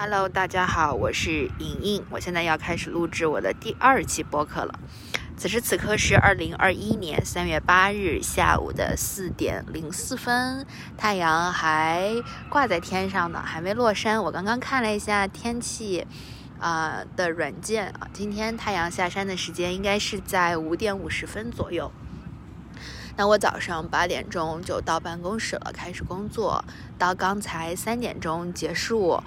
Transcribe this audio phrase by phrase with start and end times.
[0.00, 4.78] Hello，大家好，我是莹莹，我现在要开始录制我的第二期播客了。
[5.36, 10.64] 此时此刻是二零二一年三月八日下午的四点零四分，
[10.96, 12.12] 太阳还
[12.48, 14.22] 挂在天上呢，还没落山。
[14.22, 16.06] 我刚刚看了一下天气，
[16.60, 21.90] 啊的软件啊，今天太阳下山的时间应该是在五点五十分左右。
[23.16, 26.64] 那我早上八点钟就到办公室了，开始工作，
[26.96, 29.20] 到刚才三点钟结束。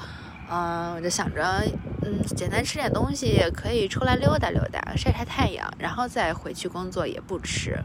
[0.53, 1.41] 嗯，我就想着，
[2.01, 7.79] 嗯，简单吃点东西，可以出来溜达溜达，晒晒太阳，然后再回去工作也不迟。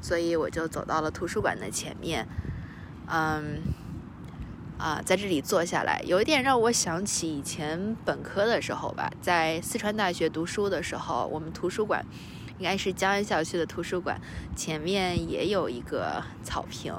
[0.00, 2.24] 所以我就走到了图书馆的前面，
[3.08, 3.60] 嗯，
[4.78, 12.06] 啊，在这里坐下来，有一点让我想起以前本科的时候吧，在四川大学读书的时候，我们图书馆
[12.58, 14.20] 应该是江安校区的图书馆
[14.54, 16.94] 前面也有一个草坪。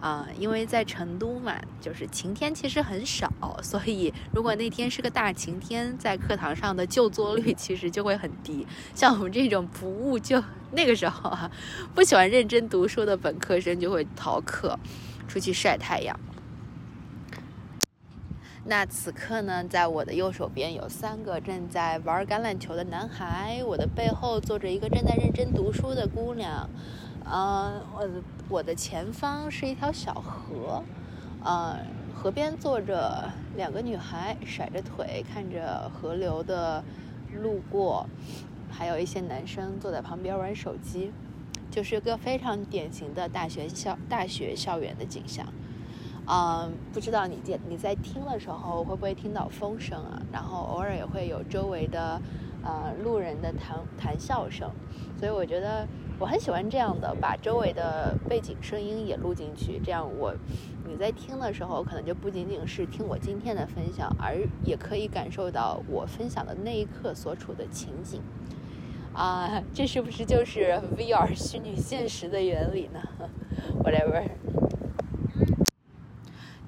[0.00, 8.66] 啊，因为在成都嘛，就是晴天其实很少，所以如果那天是个大晴天，在课堂上的就坐率其实就会很低。
[8.94, 11.50] 像我们这种不务就那个时候啊，
[11.94, 14.78] 不喜欢认真读书的本科生就会逃课，
[15.26, 16.18] 出去晒太阳。
[18.64, 26.68] 那此刻呢，在我的右手边有三个正在玩橄榄球的男孩，我的背后坐着一个正在认真读书的姑娘。
[27.30, 30.82] 嗯，我的我的前方是一条小河，
[31.44, 31.78] 呃，
[32.14, 36.82] 河边坐着两个女孩，甩着腿看着河流的
[37.34, 38.06] 路过，
[38.70, 41.12] 还有一些男生坐在旁边玩手机，
[41.70, 45.46] 就是个非常典型的大学校大学校园的景象。
[46.26, 50.22] 嗯，不知道你在你在听的时候会不会听到风声啊？
[50.32, 52.18] 然后偶尔也会有周围的
[52.64, 54.70] 呃路人的谈谈笑声，
[55.18, 55.86] 所以我觉得。
[56.18, 60.34] 我很喜欢这样的，把周围的背景声音也录进去，这样我
[60.84, 68.20] 你在听的时候，可能就不仅仅是听我今天的分享，而也可以感受到我分享的那一刻所处的情景。
[69.12, 73.00] 啊，这是不是就是 VR 虚拟现实的原理呢？
[73.82, 74.24] Whatever。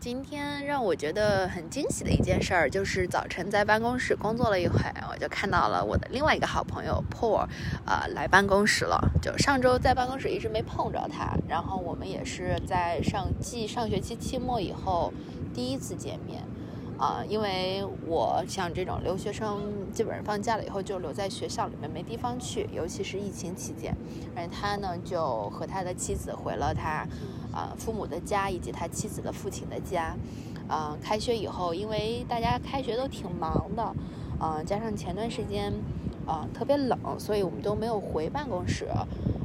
[0.00, 7.46] 今天让我觉得很惊喜的一件事儿，就是早晨在办公室工作了一会儿，我就看到了我的另外一个好朋友 Paul，
[7.84, 8.98] 啊，来办公室了。
[9.20, 15.12] 就上周在办公室一直没碰着他，然后我们也是在上继上学期期末以后
[15.52, 16.42] 第一次见面。
[16.96, 23.94] 啊，因为我像这种留学生，基本上放假了以后就留在学校里面，没地方去，尤其是疫情期间。
[24.36, 27.06] 而他呢，就和他的妻子回了他，
[27.52, 30.16] 啊，父母的家以及他妻子的父亲的家。
[30.68, 33.82] 啊，开学以后，因为大家开学都挺忙的，
[34.38, 35.72] 啊，加上前段时间，
[36.24, 38.86] 啊，特别冷，所以我们都没有回办公室。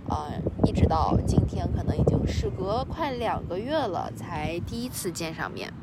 [0.08, 0.30] 啊，
[0.64, 5.74] 一直到今天，可能已经时隔快两个月了，才第一次见上面。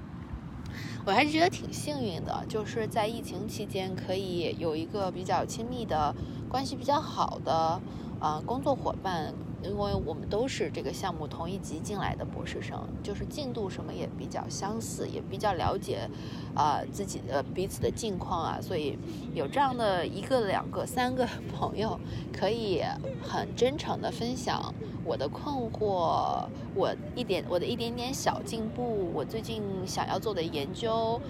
[1.04, 6.14] 我还是觉得挺幸运的，就是在疫情期间可以有一个比较亲密的
[6.48, 7.80] 关系比较好的
[8.20, 16.08] 啊工作伙伴，因为我们都是这个项目同一级进来的博士生，就是进度什么也比较相似，也比较了解
[16.54, 18.98] 啊自己的彼此的近况啊，所以
[19.34, 21.98] 有这样的一个、两个、三个 朋友，
[22.32, 22.82] 可以
[23.22, 24.74] 很真诚的分享。
[25.04, 26.46] 我的困惑，
[26.76, 31.20] 我一点我的一点点小进步，我最近想要做的研究，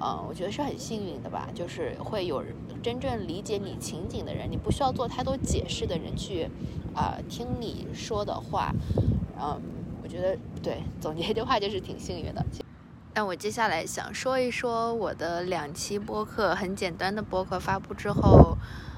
[0.00, 2.42] 呃，我觉得是很幸运的吧，就是会有
[2.82, 6.48] 真正理解你情景的人，你不需要做太多解释的人去，
[6.94, 8.74] 啊，听你说的话，
[9.38, 9.60] 嗯，
[10.02, 12.44] 我觉得对，总结一句话就是挺幸运的。
[13.14, 18.56] 那我接下来想说一说我的两期播客，很简单的播客发布之后。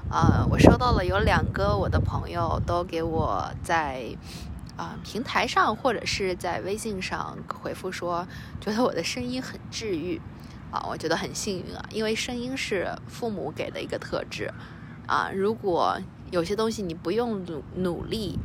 [0.09, 4.15] 啊，我收到了有两个我的朋友都给我在
[4.75, 8.27] 啊平台上或者是在微信上回复说，
[8.61, 10.21] 觉得我的声音很治愈
[10.73, 14.51] 啊，我觉得很幸运啊，因为声音是父母给的一个特质
[15.05, 15.99] 啊，如果
[16.31, 18.39] 有些东西你不用努努力，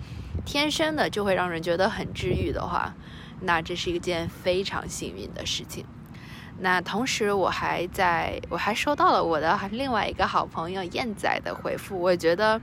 [0.44, 2.94] 天生的就会让人觉得很治愈的话，
[3.40, 5.86] 那这是一件非常幸运的事情。
[6.60, 12.60] 那同时，我还在我还收到了我的另外一个好朋友燕仔的回复，我觉得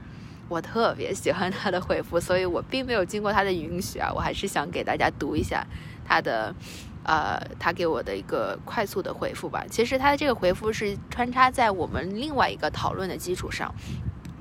[0.47, 5.65] 我特别喜欢他的回复，所以我并没有经过他的允许啊，我还是想给大家读一下
[6.05, 6.53] 他的，
[7.05, 9.63] 呃，他给我的一个快速的回复吧。
[9.69, 13.73] 其实他的这个回复是穿插在我们另外一个讨论的基础上，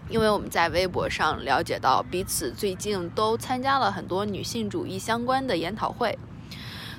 [0.08, 6.19] 因为我们在微博上了解到彼此最近都参加了很多女性主义相关的研讨会。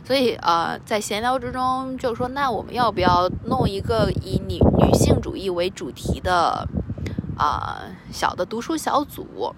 [0.06, 6.68] 所以，呃，在闲聊之中就说，那我们要不要弄一个以女女性主义为主题的，
[7.36, 9.56] 啊，小的读书小组，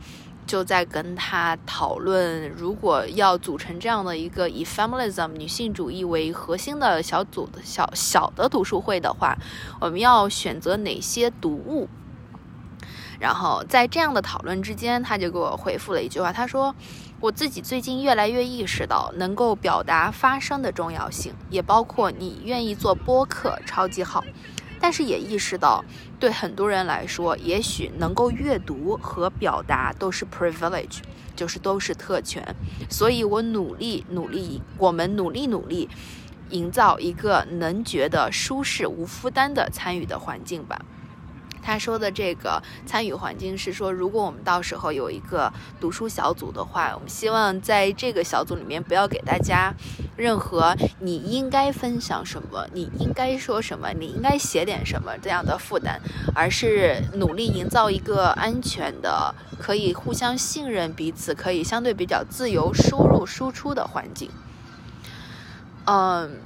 [0.47, 9.37] 就在跟他讨论，如果要组成这样的一个以 feminism 女性主义为核心的小组的小小的读书会的话，
[9.81, 11.89] 我们要选择哪些读物？
[13.19, 16.75] 然后在这样的讨论之间，他就给我回复了一句话，他说
[17.19, 24.23] ：“我自己最近越来越意识到，能够表达发声的重要性，也包括你愿意做播客，超级好。
[24.79, 25.83] 但是也意识到，
[26.19, 30.99] 对很多人来说，也许能够阅读和表达都是 privilege，
[31.35, 32.55] 就是都是特权。
[32.89, 35.89] 所以我努力努力，我们努力努力，
[36.49, 40.79] 营造一个能觉得舒适无负担的参与的环境吧。”
[41.67, 49.73] 他说的这个参与环境是说，如果我们到时候有一个读书小组的话，我们希望在这个小组里面不要给大家
[50.15, 55.99] 任何你应该分享什么、你应该说什么、你应该写点什么这样的负担，
[56.33, 64.31] 而是努力营造一个安全的、可以互相信任彼此、可以相对比较自由输入输出的环境。
[65.83, 66.39] 嗯。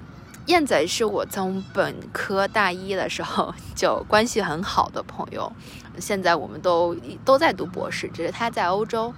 [0.52, 5.50] 燕仔是我从本科大一的时候就关系很好的朋友，
[5.98, 6.94] 现在我们都
[7.24, 9.14] 都在读博士，只是他在欧洲，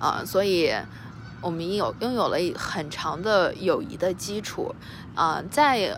[0.00, 0.72] 啊，所以
[1.40, 4.74] 我们有拥有了很长的友谊的基础，
[5.14, 5.96] 啊，在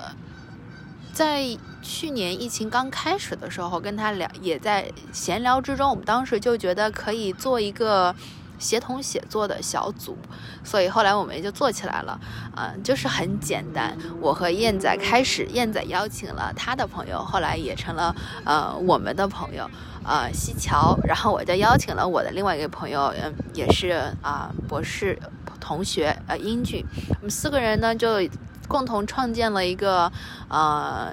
[1.14, 8.14] 在去年疫情刚开始的时候，跟他聊，也在闲聊之中，我们当时就觉得可以做一个。
[8.64, 10.16] 协同写作的小组，
[10.64, 12.18] 所以后来我们也就做起来了，
[12.56, 13.94] 嗯，就是很简单。
[14.22, 19.68] 我和燕仔开始，燕仔邀请了他的朋友，后来也成了呃我们的朋友，
[20.02, 25.18] 呃西桥，然后我就邀请了我的另外一个朋友，嗯，也是啊博士
[25.60, 26.82] 同学，呃英俊，
[27.20, 28.26] 我们四个人呢就
[28.66, 30.10] 共同创建了一个
[30.48, 31.12] 呃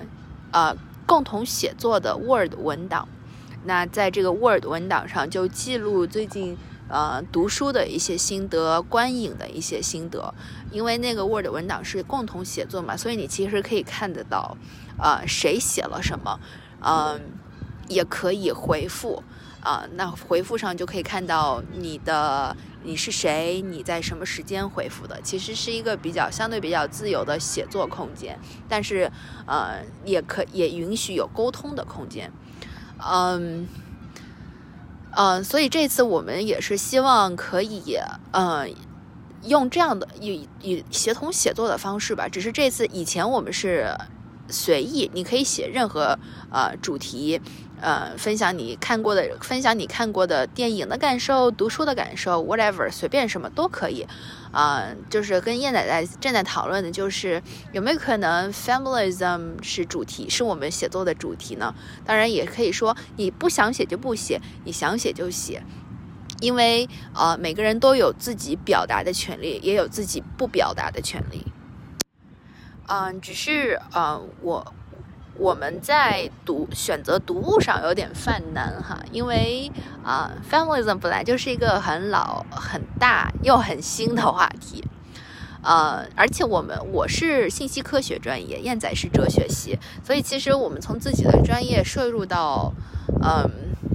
[0.52, 0.74] 呃
[1.06, 3.06] 共同写作的 Word 文档。
[3.66, 6.58] 那在这个 Word 文档上就记录最近。
[6.92, 10.34] 呃，读书的一些心得，观影的一些心得，
[10.72, 14.58] 因为那个 Word 文档是共同写作嘛，所以你其实可以看得到，
[14.98, 16.38] 呃，谁写了什么，
[16.82, 17.22] 嗯，
[17.88, 19.24] 也可以回复，
[19.62, 22.54] 啊，那回复上就可以看到你的
[22.84, 29.10] 你是谁，你在什么时间回复的，其实是一个比较相对比较自由的写作空间，但是
[29.46, 32.30] 呃，也可也允许有沟通的空间，
[33.00, 33.66] 嗯。
[35.12, 37.98] 嗯，所以这次我们也是希望可以，
[38.32, 38.74] 嗯，
[39.44, 42.28] 用这样的以以协同写作的方式吧。
[42.28, 43.94] 只是这次以前我们是
[44.50, 46.18] 随意，你可以写任何
[46.52, 47.42] 呃主题。
[47.82, 54.06] 呃，分享你看过的，分享你看过的电影的感受，读书的感受，whatever，随便什么都可以。
[54.52, 57.42] 啊，就是跟燕奶奶正在讨论的，就是
[57.72, 61.74] 有没有可能 feminism 是主题，是我们写作的主题呢？
[62.06, 65.64] 当然也可以说，你不想写就不写，你想写就写，
[66.40, 71.48] 因为呃，每个人都有自己表达的权利，也有自己不表达的权利。
[72.88, 74.74] 嗯，只是呃，我。
[75.38, 79.72] 我们在读选择读物上有点犯难哈，因为
[80.04, 84.84] 啊，feminism 本来就是一个很老、很大又很新的话题，
[85.64, 92.72] 呃，而且我们我是信息科学专业，燕仔是哲学系，所以其实我们从自己的专业摄入到，
[93.24, 93.50] 嗯，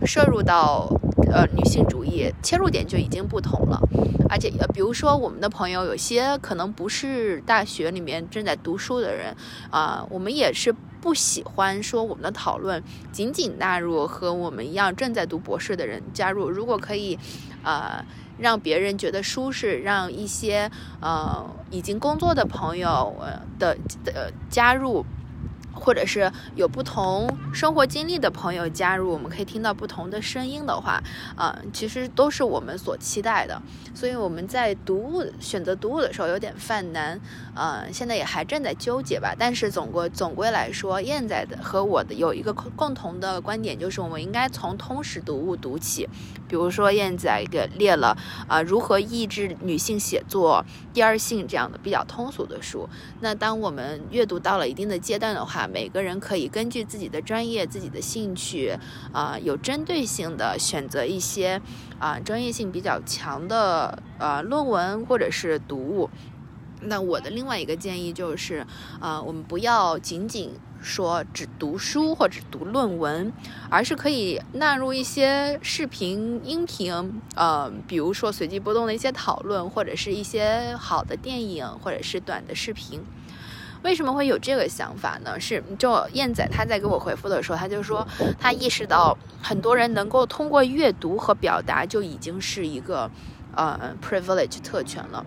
[0.04, 0.88] 摄入到
[1.32, 3.80] 呃女性主义切入点就已经不同了，
[4.28, 9.36] 而且呃，比如说我们的朋友有些可能不是大学里面正在读书的人
[9.70, 10.74] 啊，我们也是。
[11.00, 16.50] 不喜欢说我们的讨论仅仅纳入和我们一样正在读博士的人加入。
[16.50, 17.18] 如果可以，
[17.62, 18.04] 呃，
[18.38, 23.14] 让别人觉得舒适，让一些呃已经工作的朋友
[23.58, 25.04] 的的加入。
[25.76, 31.00] 或者是有不同生活经历的朋友加入，我们可以听到不同的声音的话，
[31.36, 33.60] 啊，其实都是我们所期待的。
[33.94, 37.20] 所以我们在读物选择读物的时候有点犯难，
[37.54, 39.34] 呃，现在也还正在纠结吧。
[39.38, 46.08] 但是总归总归来说，燕仔的和我的有一个共同的观点，就是我们应该从通识读物读起。
[46.48, 48.16] 比如说燕仔给列了
[48.46, 50.64] 啊，如何抑制女性写作、
[50.94, 52.88] 第二性这样的比较通俗的书。
[53.20, 58.78] 那当我们阅读到了一定的阶段的话，每个人可以根据自己的专业、自己的兴趣，
[59.12, 61.60] 啊，有针对性的选择一些
[61.98, 66.10] 啊专业性比较强的呃论文或者是读物。
[66.82, 68.66] 那我的另外一个建议就是，
[69.00, 73.32] 啊，我们不要仅仅说只读书或者读论文，
[73.70, 83.02] 而是可以纳入一些视频、音频，呃，比如说随机波动的一些讨论，或者是一些好的电影，或者是短的视频。
[83.82, 85.38] 为什么会有这个想法呢？
[85.38, 88.06] 是就燕仔他在给我回复的时候，他就说
[88.38, 93.10] 他意识到很多人能够通过阅读和表达就已经是一个
[93.54, 95.24] 呃 privilege 特权了。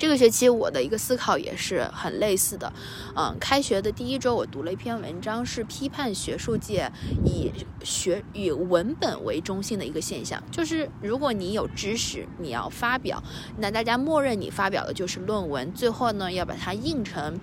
[0.00, 2.72] 这个学期我的一个思考也是很类似的，
[3.14, 6.90] 嗯，开学的第一周我读了一篇文章，是批判学术界
[7.22, 7.52] 以
[7.84, 13.22] 学以文本为中心的一个现象，就是如果你有知识，你要发表，
[13.58, 17.38] 那大家默认你发表的就是论文，最后呢要把它印成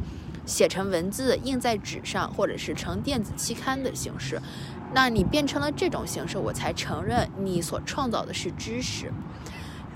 [0.47, 4.41] 写成文字，印在纸上，或者是成电子期刊的形式，
[4.95, 9.13] 那你变成了这种形式，我才承认你所创造的是知识。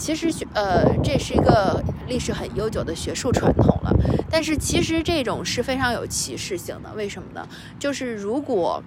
[0.01, 3.93] 其实学呃，这是一个历史很悠久的学术传统了。
[4.31, 6.91] 但是其实这种是非常有歧视性的。
[6.96, 7.48] 为什么呢？
[7.77, 8.81] 就是如果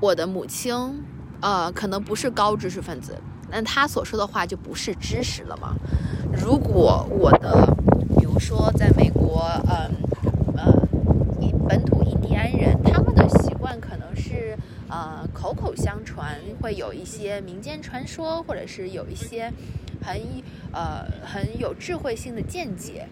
[0.00, 1.02] 我的母亲
[1.40, 3.16] 呃可能不是高知识分子，
[3.50, 5.74] 那她所说的话就不是知识了吗？
[6.30, 7.74] 如果我的
[8.18, 9.90] 比如说在美国，嗯
[10.58, 10.70] 呃，
[11.66, 14.54] 本土印第安人，他们的习惯可能是。
[14.94, 19.52] 呃，口口相传会有一些民间传说，或者是有一些
[20.00, 20.18] 很
[20.72, 23.08] 呃很有智慧性的见解，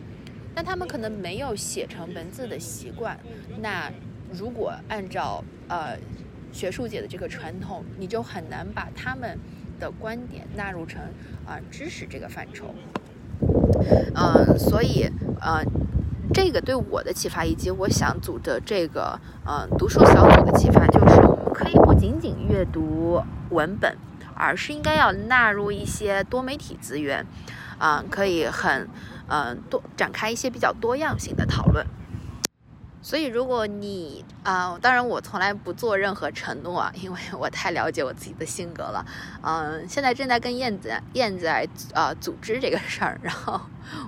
[0.54, 3.18] 但他们可能没有写成文字的习惯。
[3.60, 3.90] 那
[4.32, 5.98] 如果按照呃
[6.52, 9.36] 学术界的这个传统，你就很难把他们
[9.80, 11.02] 的观点纳入成
[11.44, 12.72] 啊知识这个范畴。
[14.14, 15.62] 嗯，所以呃。
[16.32, 21.16] 这个对我的启发，以及我想组的这个呃读书小组的启发，就是
[22.00, 23.94] 仅仅阅读文本，
[24.34, 27.26] 而是应该要纳入一些多媒体资源，
[27.78, 28.88] 啊，可以很
[29.28, 31.86] 嗯多展开一些比较多样性的讨论。
[33.02, 39.04] 所以，如果你啊，当然我从来不做任何承诺啊，因为 我太了解我自己的性格了。
[39.42, 41.46] 嗯，现在正在跟燕子燕子
[41.94, 43.58] 啊组织这个事儿，然后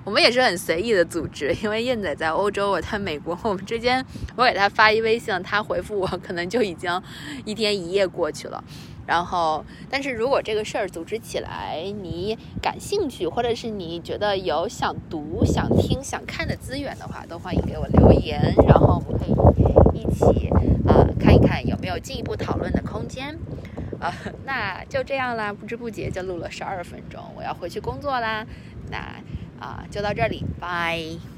[0.03, 7.01] 我们也是很随意的组织，因为燕子在欧洲，我在美国， 我们之间我给他发一微信，他回复我，可能就已经
[7.45, 8.63] 一天一夜过去了。
[9.05, 20.49] 然后，但是如果这个事儿组织起来，你感兴趣，或者是你觉得有想读、想听、想看的资源的话，都欢迎给我留言，然后我们可以一起
[20.87, 23.37] 啊看一看有没有进一步讨论的空间。
[23.99, 24.13] 啊，
[24.45, 28.45] 那就这样啦，不知不觉就录了十二分钟，我要回去工作啦。
[28.91, 28.97] 那
[29.59, 31.32] 啊，就到这里，拜。